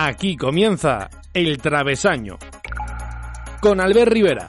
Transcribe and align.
Aquí 0.00 0.36
comienza 0.36 1.10
El 1.34 1.58
Travesaño 1.58 2.38
con 3.60 3.80
Albert 3.80 4.12
Rivera. 4.12 4.48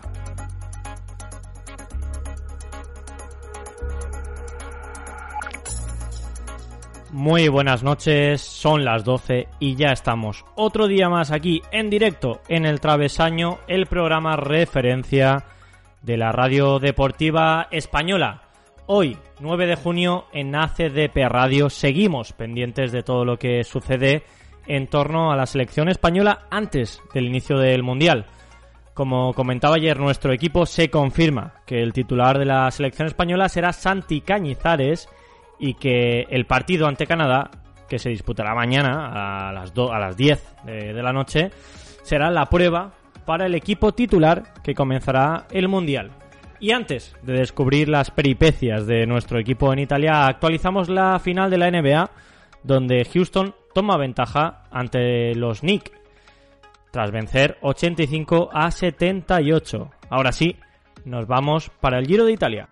Muy 7.11 7.47
buenas 7.47 7.81
noches, 7.81 8.41
son 8.41 8.85
las 8.85 9.03
12 9.03 9.47
y 9.59 9.75
ya 9.75 9.87
estamos 9.87 10.45
otro 10.53 10.85
día 10.85 11.09
más 11.09 11.31
aquí 11.31 11.63
en 11.71 11.89
directo 11.89 12.41
en 12.47 12.67
El 12.67 12.79
Travesaño, 12.79 13.57
el 13.67 13.87
programa 13.87 14.35
referencia 14.35 15.45
de 16.03 16.17
la 16.17 16.31
radio 16.31 16.77
deportiva 16.77 17.69
española. 17.71 18.43
Hoy, 18.85 19.17
9 19.39 19.65
de 19.65 19.75
junio, 19.75 20.27
en 20.31 20.55
ACDP 20.55 21.27
Radio, 21.27 21.71
seguimos 21.71 22.33
pendientes 22.33 22.91
de 22.91 23.01
todo 23.01 23.25
lo 23.25 23.37
que 23.37 23.63
sucede 23.63 24.21
en 24.67 24.87
torno 24.87 25.31
a 25.31 25.35
la 25.35 25.45
selección 25.45 25.89
española 25.89 26.47
antes 26.49 27.01
del 27.13 27.25
inicio 27.25 27.57
del 27.57 27.83
Mundial. 27.83 28.25
Como 28.93 29.33
comentaba 29.33 29.75
ayer, 29.75 29.97
nuestro 29.99 30.33
equipo 30.33 30.65
se 30.65 30.89
confirma 30.89 31.53
que 31.65 31.81
el 31.81 31.93
titular 31.93 32.37
de 32.37 32.45
la 32.45 32.69
selección 32.71 33.07
española 33.07 33.47
será 33.47 33.71
Santi 33.71 34.21
Cañizares 34.21 35.07
y 35.57 35.75
que 35.75 36.27
el 36.29 36.45
partido 36.45 36.87
ante 36.87 37.07
Canadá, 37.07 37.49
que 37.87 37.99
se 37.99 38.09
disputará 38.09 38.53
mañana 38.53 39.49
a 39.49 39.53
las, 39.53 39.71
a 39.71 39.99
las 39.99 40.17
10 40.17 40.55
de, 40.65 40.93
de 40.93 41.03
la 41.03 41.13
noche, 41.13 41.51
será 42.03 42.29
la 42.29 42.47
prueba 42.47 42.91
para 43.25 43.45
el 43.45 43.55
equipo 43.55 43.93
titular 43.93 44.53
que 44.63 44.73
comenzará 44.73 45.45
el 45.51 45.67
Mundial. 45.67 46.11
Y 46.59 46.71
antes 46.71 47.15
de 47.21 47.33
descubrir 47.33 47.87
las 47.87 48.11
peripecias 48.11 48.85
de 48.85 49.05
nuestro 49.05 49.39
equipo 49.39 49.71
en 49.71 49.79
Italia, 49.79 50.25
actualizamos 50.25 50.89
la 50.89 51.17
final 51.19 51.49
de 51.49 51.57
la 51.57 51.71
NBA, 51.71 52.09
donde 52.63 53.05
Houston 53.05 53.55
toma 53.73 53.97
ventaja 53.97 54.63
ante 54.71 55.35
los 55.35 55.61
Knicks 55.61 55.91
tras 56.91 57.11
vencer 57.11 57.57
85 57.61 58.49
a 58.51 58.71
78. 58.71 59.91
Ahora 60.09 60.31
sí, 60.31 60.57
nos 61.05 61.27
vamos 61.27 61.69
para 61.79 61.99
el 61.99 62.07
Giro 62.07 62.25
de 62.25 62.33
Italia. 62.33 62.69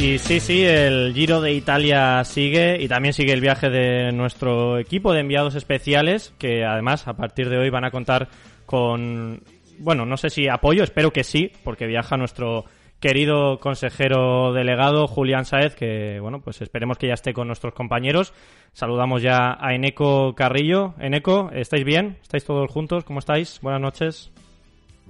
Y 0.00 0.18
sí, 0.18 0.40
sí, 0.40 0.64
el 0.64 1.12
Giro 1.12 1.42
de 1.42 1.52
Italia 1.52 2.24
sigue 2.24 2.82
y 2.82 2.88
también 2.88 3.12
sigue 3.12 3.34
el 3.34 3.42
viaje 3.42 3.68
de 3.68 4.12
nuestro 4.12 4.78
equipo 4.78 5.12
de 5.12 5.20
enviados 5.20 5.56
especiales, 5.56 6.32
que 6.38 6.64
además 6.64 7.06
a 7.06 7.12
partir 7.12 7.50
de 7.50 7.58
hoy 7.58 7.68
van 7.68 7.84
a 7.84 7.90
contar 7.90 8.28
con, 8.64 9.42
bueno, 9.78 10.06
no 10.06 10.16
sé 10.16 10.30
si 10.30 10.48
apoyo, 10.48 10.84
espero 10.84 11.12
que 11.12 11.22
sí, 11.22 11.52
porque 11.64 11.86
viaja 11.86 12.16
nuestro 12.16 12.64
querido 12.98 13.60
consejero 13.60 14.54
delegado 14.54 15.06
Julián 15.06 15.44
Saez, 15.44 15.74
que 15.74 16.18
bueno, 16.18 16.40
pues 16.40 16.62
esperemos 16.62 16.96
que 16.96 17.08
ya 17.08 17.14
esté 17.14 17.34
con 17.34 17.46
nuestros 17.46 17.74
compañeros. 17.74 18.32
Saludamos 18.72 19.20
ya 19.20 19.58
a 19.60 19.74
Eneco 19.74 20.34
Carrillo. 20.34 20.94
Eneco, 20.98 21.50
¿estáis 21.52 21.84
bien? 21.84 22.16
¿Estáis 22.22 22.46
todos 22.46 22.70
juntos? 22.70 23.04
¿Cómo 23.04 23.18
estáis? 23.18 23.60
Buenas 23.60 23.82
noches. 23.82 24.32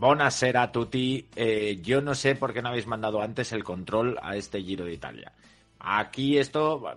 Buonasera 0.00 0.62
a 0.62 0.72
tutti. 0.72 1.28
Eh, 1.36 1.78
yo 1.82 2.00
no 2.00 2.14
sé 2.14 2.34
por 2.34 2.54
qué 2.54 2.62
no 2.62 2.70
habéis 2.70 2.86
mandado 2.86 3.20
antes 3.20 3.52
el 3.52 3.62
control 3.62 4.18
a 4.22 4.34
este 4.34 4.62
Giro 4.62 4.86
de 4.86 4.94
Italia. 4.94 5.30
Aquí 5.78 6.38
esto, 6.38 6.94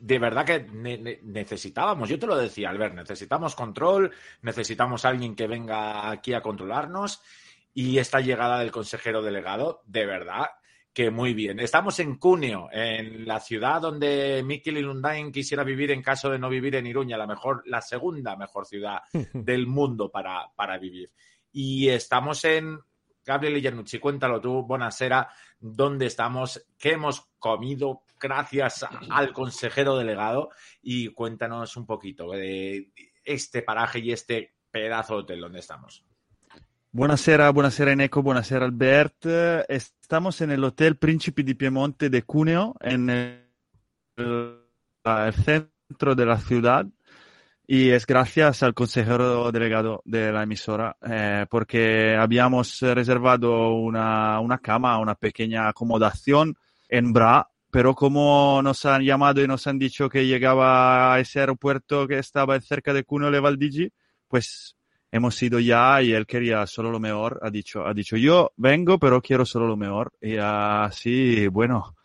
de 0.00 0.18
verdad 0.18 0.44
que 0.44 0.66
ne 0.72 0.98
ne 0.98 1.20
necesitábamos, 1.22 2.08
yo 2.08 2.18
te 2.18 2.26
lo 2.26 2.36
decía, 2.36 2.70
Albert, 2.70 2.96
necesitamos 2.96 3.54
control, 3.54 4.10
necesitamos 4.42 5.04
alguien 5.04 5.36
que 5.36 5.46
venga 5.46 6.10
aquí 6.10 6.34
a 6.34 6.40
controlarnos 6.40 7.22
y 7.72 7.98
esta 7.98 8.18
llegada 8.18 8.58
del 8.58 8.72
consejero 8.72 9.22
delegado, 9.22 9.82
de 9.86 10.04
verdad 10.04 10.46
que 10.92 11.12
muy 11.12 11.34
bien. 11.34 11.60
Estamos 11.60 12.00
en 12.00 12.16
Cuneo, 12.16 12.68
en 12.72 13.28
la 13.28 13.38
ciudad 13.38 13.80
donde 13.80 14.42
Mikel 14.44 14.80
Lundain 14.80 15.30
quisiera 15.30 15.62
vivir 15.62 15.92
en 15.92 16.02
caso 16.02 16.30
de 16.30 16.40
no 16.40 16.48
vivir 16.48 16.74
en 16.74 16.88
Iruña, 16.88 17.16
la 17.16 17.28
mejor, 17.28 17.62
la 17.66 17.80
segunda 17.80 18.34
mejor 18.34 18.66
ciudad 18.66 19.02
del 19.32 19.68
mundo 19.68 20.10
para, 20.10 20.50
para 20.56 20.78
vivir. 20.78 21.12
Y 21.56 21.88
estamos 21.88 22.44
en 22.44 22.80
Gabriel 23.24 23.62
Iannucci, 23.62 24.00
cuéntalo 24.00 24.40
tú, 24.40 24.66
Bonasera, 24.66 25.30
dónde 25.60 26.06
estamos, 26.06 26.66
qué 26.76 26.92
hemos 26.92 27.30
comido 27.38 28.02
gracias 28.20 28.84
al 29.10 29.32
consejero 29.32 29.96
delegado 29.96 30.50
y 30.82 31.08
cuéntanos 31.08 31.76
un 31.76 31.86
poquito 31.86 32.30
de 32.32 32.90
este 33.24 33.62
paraje 33.62 34.00
y 34.00 34.10
este 34.10 34.56
pedazo 34.68 35.14
de 35.14 35.20
hotel 35.20 35.40
donde 35.40 35.60
estamos. 35.60 36.04
Buonasera, 36.90 37.50
buonasera 37.50 37.92
Eneco, 37.92 38.20
buonasera 38.20 38.64
Albert. 38.64 39.24
Estamos 39.68 40.40
en 40.40 40.50
el 40.50 40.64
Hotel 40.64 40.96
Príncipe 40.96 41.44
di 41.44 41.54
Piemonte 41.54 42.10
de 42.10 42.22
Cuneo, 42.22 42.74
en 42.80 43.10
el, 43.10 43.46
el 44.16 45.34
centro 45.34 46.14
de 46.16 46.26
la 46.26 46.38
ciudad. 46.38 46.86
Y 47.66 47.90
es 47.90 48.06
gracias 48.06 48.62
al 48.62 48.74
consejero 48.74 49.50
delegado 49.50 50.02
de 50.04 50.30
la 50.30 50.42
emisora, 50.42 50.96
eh, 51.00 51.46
porque 51.48 52.14
habíamos 52.14 52.80
reservado 52.80 53.74
una, 53.74 54.38
una, 54.40 54.58
cama, 54.58 54.98
una 54.98 55.14
pequeña 55.14 55.68
acomodación 55.68 56.56
en 56.90 57.14
Bra, 57.14 57.48
pero 57.70 57.94
como 57.94 58.60
nos 58.62 58.84
han 58.84 59.02
llamado 59.02 59.42
y 59.42 59.48
nos 59.48 59.66
han 59.66 59.78
dicho 59.78 60.10
que 60.10 60.26
llegaba 60.26 61.14
a 61.14 61.20
ese 61.20 61.40
aeropuerto 61.40 62.06
que 62.06 62.18
estaba 62.18 62.60
cerca 62.60 62.92
de 62.92 63.04
Cuneo 63.04 63.30
Le 63.30 63.40
Valdigi, 63.40 63.90
pues 64.28 64.76
hemos 65.10 65.42
ido 65.42 65.58
ya 65.58 66.02
y 66.02 66.12
él 66.12 66.26
quería 66.26 66.66
solo 66.66 66.90
lo 66.90 67.00
mejor. 67.00 67.40
Ha 67.42 67.50
dicho, 67.50 67.86
ha 67.86 67.94
dicho 67.94 68.16
yo 68.16 68.52
vengo, 68.56 68.98
pero 68.98 69.22
quiero 69.22 69.46
solo 69.46 69.66
lo 69.66 69.76
mejor. 69.76 70.12
Y 70.20 70.36
así, 70.36 71.48
bueno. 71.48 71.96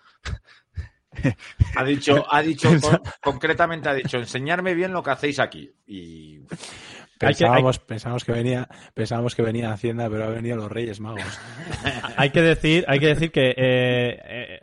Ha 1.75 1.83
dicho, 1.83 2.25
ha 2.29 2.41
dicho 2.41 2.69
con, 2.81 3.01
concretamente 3.21 3.89
ha 3.89 3.93
dicho, 3.93 4.17
enseñarme 4.17 4.73
bien 4.73 4.93
lo 4.93 5.03
que 5.03 5.11
hacéis 5.11 5.39
aquí. 5.39 5.71
Y 5.87 6.39
pensábamos, 7.17 7.75
hay 7.75 7.79
que, 7.79 7.83
hay... 7.83 7.87
pensábamos 7.87 8.23
que 8.23 8.31
venía, 8.31 8.67
pensábamos 8.93 9.35
que 9.35 9.41
venía 9.41 9.71
Hacienda, 9.71 10.09
pero 10.09 10.25
ha 10.25 10.29
venido 10.29 10.57
los 10.57 10.71
Reyes 10.71 10.99
Magos. 10.99 11.39
hay 12.17 12.29
que 12.29 12.41
decir, 12.41 12.85
hay 12.87 12.99
que 12.99 13.07
decir 13.07 13.31
que 13.31 13.49
eh, 13.49 13.55
eh, 13.57 14.59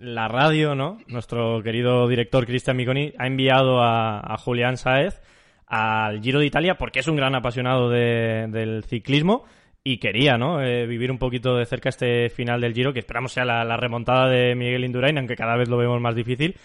la 0.00 0.28
radio, 0.28 0.74
¿no? 0.74 0.98
Nuestro 1.06 1.62
querido 1.62 2.08
director 2.08 2.46
Cristian 2.46 2.76
Miconi 2.76 3.12
ha 3.18 3.26
enviado 3.26 3.82
a, 3.82 4.20
a, 4.20 4.38
Julián 4.38 4.76
Saez 4.76 5.20
al 5.66 6.20
Giro 6.20 6.40
de 6.40 6.46
Italia 6.46 6.76
porque 6.76 7.00
es 7.00 7.06
un 7.06 7.16
gran 7.16 7.34
apasionado 7.34 7.90
de, 7.90 8.48
del 8.48 8.84
ciclismo 8.84 9.44
y 9.82 9.98
quería 9.98 10.36
¿no? 10.36 10.62
Eh, 10.62 10.86
vivir 10.86 11.10
un 11.10 11.18
poquito 11.18 11.56
de 11.56 11.66
cerca 11.66 11.88
este 11.88 12.28
final 12.30 12.60
del 12.60 12.74
Giro, 12.74 12.92
que 12.92 12.98
esperamos 12.98 13.32
sea 13.32 13.44
la, 13.44 13.64
la 13.64 13.76
remontada 13.76 14.28
de 14.28 14.54
Miguel 14.54 14.84
Indurain, 14.84 15.16
aunque 15.18 15.36
cada 15.36 15.56
vez 15.56 15.68
lo 15.68 15.76
vemos 15.76 16.00
más 16.00 16.14
difícil, 16.14 16.56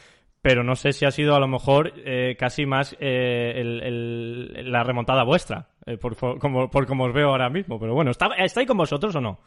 pero 0.42 0.63
no 0.63 0.75
sé 0.75 0.94
si 0.94 1.06
ha 1.06 1.12
sido 1.12 1.36
a 1.36 1.40
lo 1.40 1.48
mejor 1.48 1.94
eh, 1.98 2.36
casi 2.38 2.66
más 2.66 2.95
eh, 3.00 3.54
el, 3.56 3.81
el, 3.81 4.72
la 4.72 4.84
remontada 4.84 5.24
vuestra, 5.24 5.69
eh, 5.86 5.98
por, 5.98 6.16
por, 6.16 6.40
como, 6.40 6.69
por 6.69 6.86
como 6.86 7.06
os 7.06 7.13
veo 7.13 7.30
ahora 7.30 7.50
mismo. 7.50 7.80
Pero 7.80 7.95
bueno, 7.95 8.12
¿está, 8.12 8.28
¿está 8.38 8.60
ahí 8.60 8.66
con 8.68 8.78
vosotros 8.78 9.16
o 9.16 9.22
no? 9.22 9.40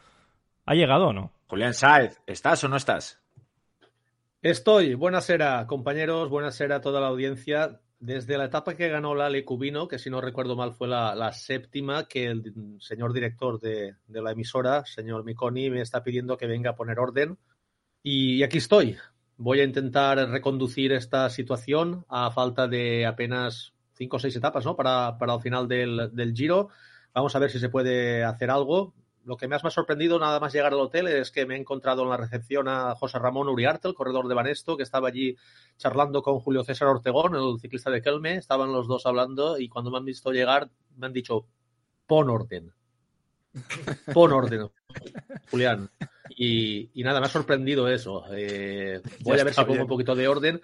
¿Ha 0.65 0.73
llegado 0.73 1.07
o 1.07 1.13
no? 1.13 1.31
Julián 1.47 1.73
Saez, 1.73 2.21
¿estás 2.27 2.63
o 2.65 2.67
no 2.67 2.75
estás? 2.75 3.23
Estoy. 4.41 4.93
Buenasera, 4.93 5.65
compañeros. 5.67 6.29
Buenasera 6.29 6.77
a 6.77 6.81
toda 6.81 6.99
la 7.01 7.07
audiencia 7.07 7.79
desde 7.99 8.37
la 8.37 8.45
etapa 8.45 8.75
que 8.75 8.87
ganó 8.87 9.13
Lale 9.13 9.43
Cubino, 9.43 9.87
que 9.87 9.99
si 9.99 10.09
no 10.09 10.21
recuerdo 10.21 10.55
mal 10.55 10.73
fue 10.73 10.87
la, 10.87 11.31
séptima, 11.33 12.07
que 12.07 12.27
el 12.27 12.77
señor 12.79 13.13
director 13.13 13.59
de, 13.59 13.95
la 14.07 14.31
emisora, 14.31 14.85
señor 14.85 15.23
Miconi, 15.25 15.69
me 15.69 15.81
está 15.81 16.01
pidiendo 16.03 16.37
que 16.37 16.47
venga 16.47 16.71
a 16.71 16.75
poner 16.75 16.99
orden. 16.99 17.37
Y, 18.01 18.41
aquí 18.43 18.59
estoy. 18.59 18.97
Voy 19.37 19.59
a 19.59 19.65
intentar 19.65 20.17
reconducir 20.29 20.93
esta 20.93 21.29
situación 21.29 22.05
a 22.07 22.31
falta 22.31 22.67
de 22.67 23.05
apenas 23.05 23.73
cinco 23.93 24.17
o 24.17 24.19
seis 24.19 24.35
etapas 24.35 24.65
¿no? 24.65 24.75
para, 24.75 25.17
para 25.17 25.33
el 25.35 25.41
final 25.41 25.67
del 25.67 26.33
Giro. 26.33 26.69
Vamos 27.13 27.35
a 27.35 27.39
ver 27.39 27.49
si 27.49 27.59
se 27.59 27.69
puede 27.69 28.23
hacer 28.23 28.49
algo 28.49 28.93
lo 29.25 29.37
que 29.37 29.47
más 29.47 29.63
me 29.63 29.67
ha 29.67 29.71
sorprendido 29.71 30.19
nada 30.19 30.39
más 30.39 30.53
llegar 30.53 30.73
al 30.73 30.79
hotel 30.79 31.07
es 31.07 31.31
que 31.31 31.45
me 31.45 31.55
he 31.55 31.59
encontrado 31.59 32.03
en 32.03 32.09
la 32.09 32.17
recepción 32.17 32.67
a 32.67 32.95
José 32.95 33.19
Ramón 33.19 33.47
Uriarte, 33.47 33.87
el 33.87 33.93
corredor 33.93 34.27
de 34.27 34.35
Banesto, 34.35 34.77
que 34.77 34.83
estaba 34.83 35.09
allí 35.09 35.37
charlando 35.77 36.21
con 36.21 36.39
Julio 36.39 36.63
César 36.63 36.87
Ortegón, 36.87 37.35
el 37.35 37.59
ciclista 37.59 37.91
de 37.91 38.01
Kelme. 38.01 38.35
Estaban 38.35 38.71
los 38.71 38.87
dos 38.87 39.05
hablando 39.05 39.59
y 39.59 39.69
cuando 39.69 39.91
me 39.91 39.97
han 39.97 40.05
visto 40.05 40.31
llegar 40.31 40.69
me 40.97 41.07
han 41.07 41.13
dicho, 41.13 41.45
pon 42.07 42.29
orden. 42.29 42.73
Pon 44.13 44.31
orden, 44.31 44.69
Julián. 45.49 45.89
Y, 46.29 46.91
y, 46.93 47.03
nada, 47.03 47.19
me 47.19 47.25
ha 47.25 47.29
sorprendido 47.29 47.89
eso. 47.89 48.23
Eh, 48.31 49.01
voy 49.21 49.39
a 49.39 49.43
ver 49.43 49.53
si 49.55 49.63
pongo 49.63 49.81
un 49.81 49.87
poquito 49.87 50.13
de 50.13 50.27
orden 50.27 50.61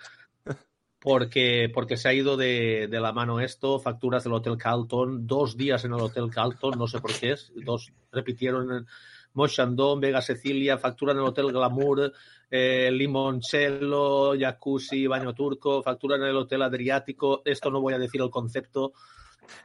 porque, 1.06 1.70
porque 1.72 1.98
se 1.98 2.10
ha 2.10 2.14
ido 2.14 2.36
de, 2.36 2.88
de, 2.90 3.00
la 3.00 3.14
mano 3.14 3.40
esto, 3.40 3.80
facturas 3.80 4.24
del 4.24 4.34
Hotel 4.34 4.58
Carlton, 4.58 5.28
dos 5.28 5.56
días 5.56 5.86
en 5.86 5.94
el 5.94 6.00
Hotel 6.00 6.32
Carlton, 6.34 6.80
no 6.80 6.88
sé 6.88 7.00
por 7.00 7.14
qué 7.14 7.34
es, 7.34 7.52
dos 7.58 7.94
repitieron 8.12 8.88
Mochandon, 9.34 10.00
Vega 10.00 10.20
Cecilia, 10.20 10.80
factura 10.80 11.12
en 11.12 11.20
el 11.20 11.26
Hotel 11.26 11.52
Glamour, 11.52 12.12
eh, 12.50 12.90
limoncello, 12.92 14.34
jacuzzi, 14.36 15.06
baño 15.06 15.36
turco, 15.36 15.84
factura 15.84 16.16
en 16.16 16.24
el 16.24 16.38
Hotel 16.38 16.64
Adriático, 16.64 17.44
esto 17.46 17.70
no 17.70 17.82
voy 17.82 17.94
a 17.94 18.00
decir 18.00 18.22
el 18.22 18.32
concepto, 18.32 18.94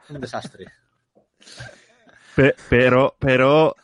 un 0.09 0.21
desastre. 0.21 0.67
pero, 2.69 3.15
pero 3.17 3.75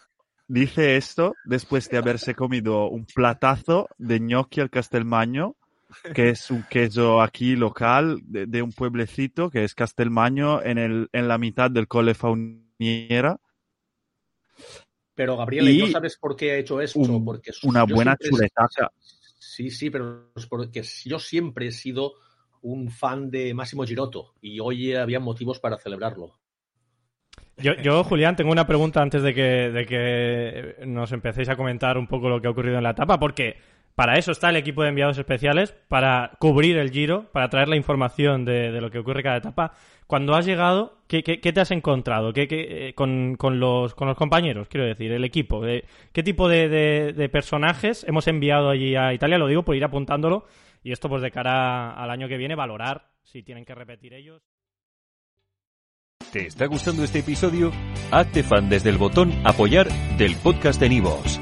dice 0.48 0.96
esto 0.96 1.34
después 1.44 1.90
de 1.90 1.98
haberse 1.98 2.36
comido 2.36 2.88
un 2.88 3.08
platazo 3.08 3.90
de 3.98 4.20
gnocchi 4.20 4.62
al 4.62 4.70
castelmaño, 4.70 5.56
que 6.14 6.30
es 6.30 6.52
un 6.52 6.64
queso 6.64 7.22
aquí 7.22 7.56
local 7.56 8.20
de, 8.24 8.62
un 8.62 8.72
pueblecito 8.72 9.50
que 9.50 9.64
es 9.64 9.74
Castelmaño 9.76 10.62
en, 10.62 10.78
el, 10.78 11.10
en 11.12 11.28
la 11.28 11.38
mitad 11.38 11.72
del 11.72 11.88
Colle 11.88 12.14
Fauniera. 12.14 13.40
Pero 15.16 15.38
Gabriel, 15.38 15.80
¿no 15.80 15.88
sabes 15.88 16.18
por 16.18 16.36
qué 16.36 16.52
ha 16.52 16.58
hecho 16.58 16.80
esto? 16.82 17.00
porque 17.24 17.52
una 17.64 17.84
buena 17.84 18.16
chuletaca. 18.18 18.92
Sí, 19.40 19.72
sí, 19.72 19.90
pero 19.90 20.32
es 20.36 20.46
porque 20.46 20.84
yo 21.06 21.20
siempre 21.20 21.68
he 21.68 21.72
sido 21.72 22.14
un 22.62 22.92
fan 22.92 23.30
de 23.30 23.54
Máximo 23.54 23.84
Girotto 23.84 24.34
y 24.42 24.60
hoy 24.60 24.94
había 24.94 25.20
motivos 25.20 25.60
para 25.60 25.78
celebrarlo. 25.78 26.38
Yo, 27.58 28.04
Julián, 28.04 28.36
tengo 28.36 28.52
una 28.52 28.68
pregunta 28.68 29.02
antes 29.02 29.24
de 29.24 29.34
que, 29.34 29.42
de 29.42 29.86
que 29.88 30.86
nos 30.86 31.12
empecéis 31.12 31.50
a 31.50 31.56
comentar 31.56 31.98
un 31.98 32.06
poco 32.06 32.30
lo 32.30 32.40
que 32.40 32.48
ha 32.48 32.52
ocurrido 32.52 32.78
en 32.78 32.84
la 32.84 32.92
etapa, 32.92 33.20
porque 33.20 33.58
para 33.98 34.20
eso 34.20 34.32
está 34.32 34.52
el 34.52 34.58
equipo 34.58 34.84
de 34.84 34.90
enviados 34.90 35.18
especiales, 35.18 35.74
para 35.88 36.30
cubrir 36.38 36.78
el 36.78 36.92
giro, 36.92 37.32
para 37.32 37.50
traer 37.50 37.68
la 37.68 37.78
información 37.78 38.46
de, 38.46 38.70
lo 38.80 38.92
que 38.92 39.00
ocurre 39.00 39.24
cada 39.24 39.38
etapa. 39.38 39.74
Cuando 40.06 40.36
has 40.36 40.46
llegado, 40.46 41.00
¿qué, 41.08 41.24
te 41.24 41.60
has 41.60 41.72
encontrado 41.72 42.32
¿Qué, 42.32 42.48
eh, 42.52 42.94
con, 42.94 43.36
los, 43.60 43.96
compañeros, 43.96 44.68
quiero 44.68 44.86
decir, 44.86 45.12
el 45.12 45.24
equipo? 45.24 45.66
Eh, 45.66 45.84
¿Qué 46.12 46.22
tipo 46.22 46.48
de, 46.48 46.70
de 47.12 47.30
personajes 47.30 48.06
hemos 48.08 48.28
enviado 48.28 48.70
allí 48.70 48.96
a 48.96 49.16
Italia? 49.16 49.40
Lo 49.40 49.48
digo 49.48 49.64
por 49.64 49.76
ir 49.76 49.84
apuntándolo 49.84 50.46
y 50.84 50.92
esto 50.92 51.10
pues 51.10 51.24
de 51.24 51.32
cara 51.32 51.92
al 51.96 52.12
año 52.12 52.28
que 52.28 52.38
viene 52.38 52.54
valorar 52.54 53.10
si 53.24 53.42
tienen 53.42 53.66
que 53.66 53.74
repetir 53.74 54.14
ellos. 54.14 54.44
¿Te 56.32 56.46
está 56.46 56.68
gustando 56.68 57.04
este 57.04 57.20
episodio? 57.20 57.72
Hazte 58.12 58.44
fan 58.44 58.70
desde 58.70 58.92
el 58.92 59.00
botón 59.00 59.34
apoyar 59.44 59.88
del 60.20 60.36
podcast 60.36 60.80
de 60.80 60.90
Nivos. 60.90 61.42